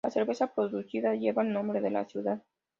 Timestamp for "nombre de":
1.53-1.91